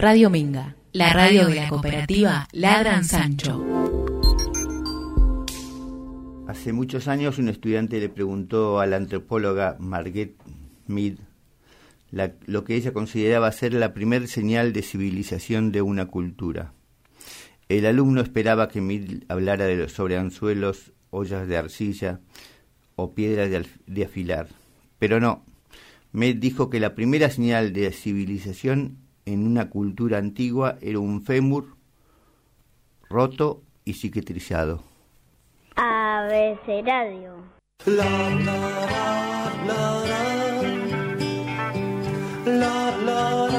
Radio 0.00 0.30
Minga, 0.30 0.76
la 0.94 1.12
radio 1.12 1.46
de 1.46 1.56
la 1.56 1.68
cooperativa 1.68 2.48
Ladran 2.52 3.04
Sancho. 3.04 3.62
Hace 6.48 6.72
muchos 6.72 7.06
años 7.06 7.36
un 7.36 7.50
estudiante 7.50 8.00
le 8.00 8.08
preguntó 8.08 8.80
a 8.80 8.86
la 8.86 8.96
antropóloga 8.96 9.76
Margaret 9.78 10.36
Mead 10.86 11.16
lo 12.46 12.64
que 12.64 12.76
ella 12.76 12.94
consideraba 12.94 13.52
ser 13.52 13.74
la 13.74 13.92
primer 13.92 14.26
señal 14.26 14.72
de 14.72 14.80
civilización 14.80 15.70
de 15.70 15.82
una 15.82 16.06
cultura. 16.06 16.72
El 17.68 17.84
alumno 17.84 18.22
esperaba 18.22 18.68
que 18.68 18.80
Mead 18.80 19.24
hablara 19.28 19.66
de 19.66 19.76
los 19.76 19.92
sobre 19.92 20.16
anzuelos, 20.16 20.94
ollas 21.10 21.46
de 21.46 21.58
arcilla 21.58 22.20
o 22.96 23.12
piedras 23.12 23.50
de, 23.50 23.66
de 23.86 24.04
afilar, 24.06 24.48
pero 24.98 25.20
no. 25.20 25.44
Mead 26.12 26.36
dijo 26.36 26.70
que 26.70 26.80
la 26.80 26.94
primera 26.94 27.28
señal 27.28 27.74
de 27.74 27.92
civilización 27.92 28.99
en 29.26 29.46
una 29.46 29.70
cultura 29.70 30.18
antigua 30.18 30.78
era 30.80 30.98
un 30.98 31.22
fémur 31.22 31.76
roto 33.08 33.62
y 33.84 33.94
cicatrizado. 33.94 34.82
La, 37.86 38.04
la, 38.44 38.70
la, 39.66 40.04
la, 42.46 42.96
la, 43.04 43.50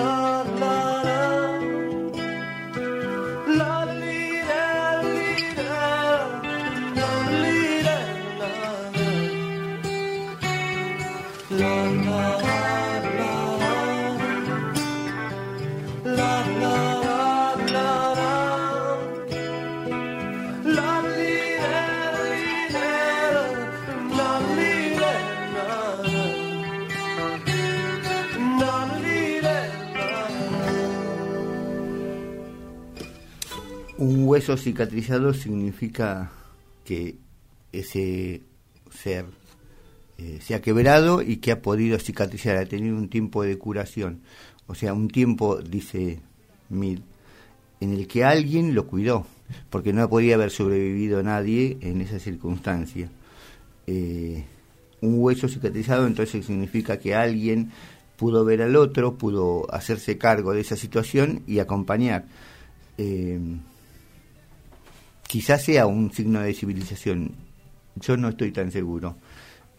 hueso 34.31 34.55
cicatrizado 34.55 35.33
significa 35.33 36.31
que 36.85 37.17
ese 37.73 38.41
ser 38.89 39.25
eh, 40.17 40.39
se 40.41 40.55
ha 40.55 40.61
quebrado 40.61 41.21
y 41.21 41.37
que 41.37 41.51
ha 41.51 41.61
podido 41.61 41.99
cicatrizar, 41.99 42.55
ha 42.55 42.65
tenido 42.65 42.95
un 42.95 43.09
tiempo 43.09 43.43
de 43.43 43.57
curación. 43.57 44.21
O 44.67 44.75
sea, 44.75 44.93
un 44.93 45.09
tiempo, 45.09 45.57
dice 45.61 46.21
Mil, 46.69 47.03
en 47.81 47.91
el 47.91 48.07
que 48.07 48.23
alguien 48.23 48.73
lo 48.73 48.87
cuidó, 48.87 49.27
porque 49.69 49.91
no 49.91 50.09
podía 50.09 50.35
haber 50.35 50.49
sobrevivido 50.49 51.21
nadie 51.23 51.77
en 51.81 51.99
esa 51.99 52.17
circunstancia. 52.17 53.09
Eh, 53.85 54.45
un 55.01 55.15
hueso 55.17 55.49
cicatrizado 55.49 56.07
entonces 56.07 56.45
significa 56.45 56.99
que 56.99 57.15
alguien 57.15 57.71
pudo 58.15 58.45
ver 58.45 58.61
al 58.61 58.77
otro, 58.77 59.15
pudo 59.17 59.67
hacerse 59.73 60.17
cargo 60.17 60.53
de 60.53 60.61
esa 60.61 60.77
situación 60.77 61.43
y 61.47 61.59
acompañar. 61.59 62.23
Eh, 62.97 63.37
quizás 65.31 65.63
sea 65.63 65.85
un 65.85 66.11
signo 66.11 66.41
de 66.41 66.53
civilización. 66.53 67.31
Yo 67.95 68.17
no 68.17 68.27
estoy 68.27 68.51
tan 68.51 68.69
seguro. 68.69 69.15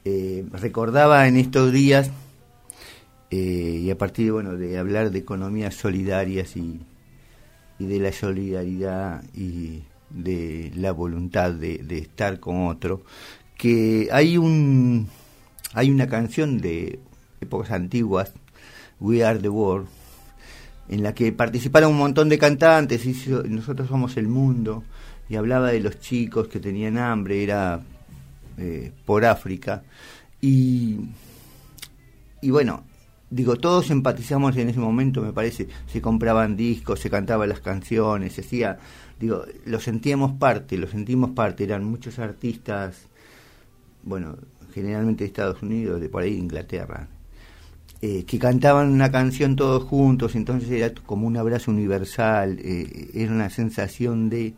Eh, 0.02 0.46
recordaba 0.50 1.28
en 1.28 1.36
estos 1.36 1.70
días, 1.70 2.10
eh, 3.30 3.82
y 3.82 3.90
a 3.90 3.98
partir 3.98 4.24
de, 4.24 4.32
bueno, 4.32 4.56
de 4.56 4.78
hablar 4.78 5.10
de 5.10 5.18
economías 5.18 5.74
solidarias 5.74 6.56
y, 6.56 6.80
de 7.78 7.98
la 7.98 8.12
solidaridad 8.12 9.24
y 9.34 9.82
de 10.08 10.72
la 10.74 10.92
voluntad 10.92 11.52
de, 11.52 11.84
estar 11.98 12.40
con 12.40 12.68
otro, 12.68 13.02
que 13.58 14.08
hay 14.10 14.38
un 14.38 15.08
hay 15.74 15.90
una 15.90 16.08
canción 16.08 16.62
de 16.62 16.98
épocas 17.42 17.72
antiguas, 17.72 18.32
We 19.00 19.22
Are 19.22 19.38
the 19.38 19.50
World, 19.50 19.88
en 20.88 21.02
la 21.02 21.14
que 21.14 21.30
participaron 21.32 21.90
un 21.90 21.98
montón 21.98 22.30
de 22.30 22.38
cantantes 22.38 23.04
y 23.04 23.14
nosotros 23.50 23.88
somos 23.88 24.16
el 24.16 24.28
mundo 24.28 24.82
y 25.32 25.36
hablaba 25.36 25.72
de 25.72 25.80
los 25.80 25.98
chicos 25.98 26.46
que 26.46 26.60
tenían 26.60 26.98
hambre, 26.98 27.42
era 27.42 27.80
eh, 28.58 28.92
por 29.06 29.24
África. 29.24 29.82
Y, 30.42 30.98
y 32.42 32.50
bueno, 32.50 32.84
digo, 33.30 33.56
todos 33.56 33.90
empatizamos 33.90 34.54
en 34.58 34.68
ese 34.68 34.78
momento, 34.78 35.22
me 35.22 35.32
parece, 35.32 35.68
se 35.86 36.02
compraban 36.02 36.54
discos, 36.54 37.00
se 37.00 37.08
cantaban 37.08 37.48
las 37.48 37.60
canciones, 37.60 38.34
se 38.34 38.42
hacía, 38.42 38.78
digo, 39.18 39.46
lo 39.64 39.80
sentíamos 39.80 40.32
parte, 40.32 40.76
lo 40.76 40.86
sentimos 40.86 41.30
parte, 41.30 41.64
eran 41.64 41.82
muchos 41.82 42.18
artistas, 42.18 43.08
bueno, 44.02 44.36
generalmente 44.74 45.24
de 45.24 45.28
Estados 45.28 45.62
Unidos, 45.62 45.98
de 45.98 46.10
por 46.10 46.24
ahí 46.24 46.34
de 46.34 46.40
Inglaterra, 46.40 47.08
eh, 48.02 48.26
que 48.26 48.38
cantaban 48.38 48.90
una 48.90 49.10
canción 49.10 49.56
todos 49.56 49.84
juntos, 49.84 50.34
entonces 50.34 50.70
era 50.70 50.92
como 50.92 51.26
un 51.26 51.38
abrazo 51.38 51.70
universal, 51.70 52.58
eh, 52.58 53.08
era 53.14 53.32
una 53.32 53.48
sensación 53.48 54.28
de 54.28 54.52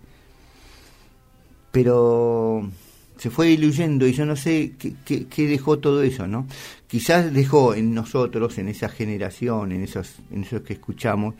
pero 1.74 2.70
se 3.16 3.30
fue 3.30 3.48
diluyendo 3.48 4.06
y 4.06 4.12
yo 4.12 4.24
no 4.24 4.36
sé 4.36 4.74
qué, 4.78 5.48
dejó 5.48 5.80
todo 5.80 6.04
eso, 6.04 6.28
¿no? 6.28 6.46
Quizás 6.86 7.34
dejó 7.34 7.74
en 7.74 7.94
nosotros, 7.94 8.58
en 8.58 8.68
esa 8.68 8.88
generación, 8.88 9.72
en 9.72 9.82
esos, 9.82 10.20
en 10.30 10.44
esos 10.44 10.62
que 10.62 10.74
escuchamos, 10.74 11.34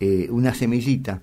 eh, 0.00 0.28
una 0.30 0.54
semillita. 0.54 1.20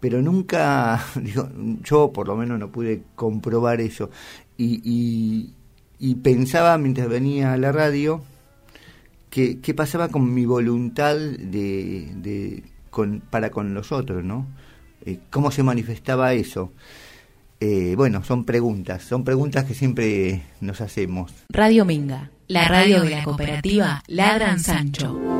Pero 0.00 0.22
nunca, 0.22 1.04
yo 1.84 2.10
por 2.10 2.26
lo 2.26 2.36
menos 2.36 2.58
no 2.58 2.72
pude 2.72 3.02
comprobar 3.16 3.82
eso. 3.82 4.08
Y, 4.56 5.50
y, 5.98 6.14
pensaba 6.22 6.78
mientras 6.78 7.06
venía 7.10 7.52
a 7.52 7.58
la 7.58 7.70
radio, 7.70 8.22
qué 9.28 9.74
pasaba 9.76 10.08
con 10.08 10.32
mi 10.32 10.46
voluntad 10.46 11.16
de 11.16 12.62
con, 12.88 13.20
para 13.20 13.50
con 13.50 13.74
los 13.74 13.92
otros, 13.92 14.24
¿no? 14.24 14.46
Eh, 15.04 15.18
¿Cómo 15.30 15.50
se 15.50 15.62
manifestaba 15.62 16.32
eso? 16.32 16.72
Eh, 17.64 17.94
bueno, 17.96 18.24
son 18.24 18.44
preguntas, 18.44 19.04
son 19.04 19.22
preguntas 19.22 19.64
que 19.64 19.72
siempre 19.72 20.42
nos 20.60 20.80
hacemos. 20.80 21.30
Radio 21.48 21.84
Minga, 21.84 22.32
la 22.48 22.66
radio 22.66 23.02
de 23.02 23.10
la 23.10 23.22
cooperativa 23.22 24.02
Ladran 24.08 24.58
Sancho. 24.58 25.31